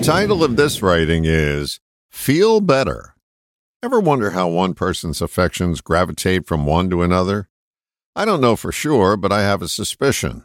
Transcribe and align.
The 0.00 0.06
title 0.06 0.42
of 0.42 0.56
this 0.56 0.80
writing 0.80 1.26
is 1.26 1.78
Feel 2.08 2.62
Better. 2.62 3.14
Ever 3.82 4.00
wonder 4.00 4.30
how 4.30 4.48
one 4.48 4.72
person's 4.72 5.20
affections 5.20 5.82
gravitate 5.82 6.46
from 6.46 6.64
one 6.64 6.88
to 6.88 7.02
another? 7.02 7.50
I 8.16 8.24
don't 8.24 8.40
know 8.40 8.56
for 8.56 8.72
sure, 8.72 9.18
but 9.18 9.30
I 9.30 9.42
have 9.42 9.60
a 9.60 9.68
suspicion. 9.68 10.44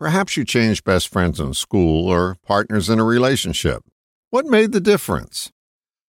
Perhaps 0.00 0.38
you 0.38 0.46
changed 0.46 0.84
best 0.84 1.08
friends 1.08 1.38
in 1.38 1.52
school 1.52 2.08
or 2.08 2.38
partners 2.46 2.88
in 2.88 2.98
a 2.98 3.04
relationship. 3.04 3.82
What 4.30 4.46
made 4.46 4.72
the 4.72 4.80
difference? 4.80 5.52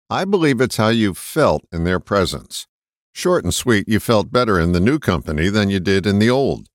I 0.10 0.24
believe 0.24 0.62
it's 0.62 0.78
how 0.78 0.88
you 0.88 1.14
felt 1.14 1.66
in 1.74 1.84
their 1.84 2.00
presence. 2.00 2.68
Short 3.12 3.44
and 3.44 3.54
sweet, 3.54 3.90
you 3.90 4.00
felt 4.00 4.32
better 4.32 4.62
in 4.62 4.72
the 4.72 4.80
new 4.80 4.98
company 4.98 5.50
than 5.50 5.70
you 5.70 5.82
did 5.82 6.08
in 6.08 6.20
the 6.20 6.30
old. 6.30 6.70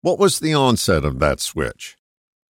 What 0.00 0.18
was 0.18 0.40
the 0.40 0.54
onset 0.54 1.04
of 1.04 1.20
that 1.20 1.38
switch? 1.38 1.96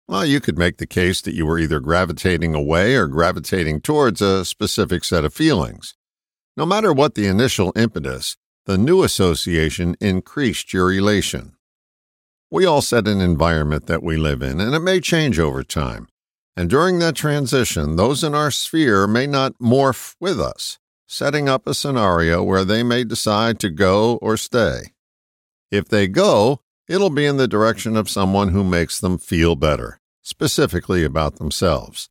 Well, 0.08 0.26
you 0.26 0.42
could 0.42 0.58
make 0.58 0.78
the 0.78 0.86
case 0.86 1.22
that 1.22 1.34
you 1.34 1.46
were 1.46 1.60
either 1.60 1.80
gravitating 1.80 2.54
away 2.54 2.96
or 2.96 3.08
gravitating 3.08 3.82
towards 3.82 4.22
a 4.22 4.44
specific 4.44 5.04
set 5.04 5.24
of 5.24 5.34
feelings. 5.34 5.96
No 6.58 6.66
matter 6.66 6.92
what 6.92 7.16
the 7.16 7.28
initial 7.28 7.72
impetus, 7.76 8.36
the 8.66 8.78
new 8.78 9.04
association 9.04 9.96
increased 10.00 10.74
your 10.74 10.86
relation. 10.86 11.56
We 12.52 12.66
all 12.66 12.82
set 12.82 13.08
an 13.08 13.22
environment 13.22 13.88
that 13.88 14.04
we 14.04 14.18
live 14.18 14.42
in, 14.42 14.60
and 14.60 14.76
it 14.76 14.80
may 14.80 15.00
change 15.00 15.40
over 15.40 15.64
time. 15.64 16.08
And 16.56 16.70
during 16.70 17.00
that 17.00 17.16
transition, 17.16 17.96
those 17.96 18.24
in 18.24 18.36
our 18.36 18.52
sphere 18.52 19.08
may 19.08 19.26
not 19.26 19.58
morph 19.58 20.16
with 20.20 20.40
us, 20.40 20.78
setting 21.08 21.50
up 21.50 21.66
a 21.66 21.74
scenario 21.74 22.44
where 22.44 22.64
they 22.64 22.84
may 22.84 23.04
decide 23.04 23.60
to 23.62 23.70
go 23.70 24.18
or 24.18 24.38
stay. 24.38 24.94
If 25.72 25.88
they 25.88 26.08
go, 26.08 26.60
it'll 26.94 27.10
be 27.10 27.26
in 27.26 27.38
the 27.38 27.48
direction 27.48 27.98
of 27.98 28.08
someone 28.08 28.50
who 28.50 28.64
makes 28.64 29.00
them 29.00 29.18
feel 29.18 29.56
better, 29.56 30.00
specifically 30.22 31.04
about 31.04 31.38
themselves. 31.38 32.08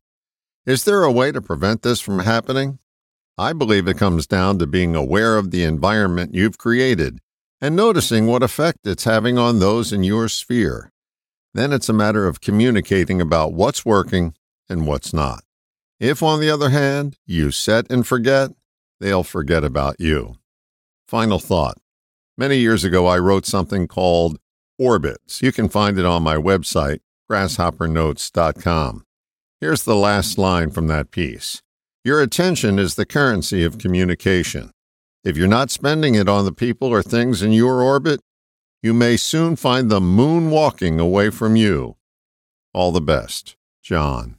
Is 0.65 0.83
there 0.83 1.03
a 1.03 1.11
way 1.11 1.31
to 1.31 1.41
prevent 1.41 1.83
this 1.83 2.01
from 2.01 2.19
happening? 2.19 2.79
I 3.37 3.53
believe 3.53 3.87
it 3.87 3.97
comes 3.97 4.27
down 4.27 4.59
to 4.59 4.67
being 4.67 4.93
aware 4.93 5.37
of 5.37 5.51
the 5.51 5.63
environment 5.63 6.35
you've 6.35 6.57
created 6.57 7.19
and 7.61 7.77
noticing 7.77 8.27
what 8.27 8.43
effect 8.43 8.79
it's 8.83 9.05
having 9.05 9.37
on 9.37 9.59
those 9.59 9.93
in 9.93 10.03
your 10.03 10.27
sphere. 10.27 10.91
Then 11.53 11.71
it's 11.71 11.87
a 11.87 11.93
matter 11.93 12.27
of 12.27 12.41
communicating 12.41 13.21
about 13.21 13.53
what's 13.53 13.85
working 13.85 14.33
and 14.67 14.85
what's 14.85 15.13
not. 15.13 15.45
If, 15.97 16.21
on 16.21 16.41
the 16.41 16.49
other 16.49 16.71
hand, 16.71 17.15
you 17.25 17.51
set 17.51 17.89
and 17.89 18.05
forget, 18.05 18.49
they'll 18.99 19.23
forget 19.23 19.63
about 19.63 19.95
you. 19.97 20.35
Final 21.07 21.39
thought. 21.39 21.77
Many 22.37 22.57
years 22.57 22.83
ago, 22.83 23.07
I 23.07 23.17
wrote 23.17 23.45
something 23.45 23.87
called 23.87 24.39
Orbits. 24.79 25.41
You 25.41 25.51
can 25.51 25.69
find 25.69 25.99
it 25.99 26.05
on 26.05 26.23
my 26.23 26.35
website, 26.35 26.99
grasshoppernotes.com. 27.29 29.03
Here's 29.61 29.83
the 29.83 29.95
last 29.95 30.37
line 30.37 30.71
from 30.71 30.87
that 30.87 31.11
piece 31.11 31.61
Your 32.03 32.21
attention 32.21 32.79
is 32.79 32.95
the 32.95 33.05
currency 33.05 33.63
of 33.63 33.77
communication. 33.77 34.71
If 35.23 35.37
you're 35.37 35.47
not 35.47 35.71
spending 35.71 36.15
it 36.15 36.27
on 36.27 36.43
the 36.43 36.51
people 36.51 36.89
or 36.89 37.01
things 37.01 37.41
in 37.41 37.53
your 37.53 37.81
orbit, 37.81 38.19
you 38.81 38.93
may 38.93 39.15
soon 39.15 39.55
find 39.55 39.89
the 39.89 40.01
moon 40.01 40.49
walking 40.49 40.99
away 40.99 41.29
from 41.29 41.55
you. 41.55 41.95
All 42.73 42.91
the 42.91 42.99
best, 42.99 43.55
John. 43.81 44.35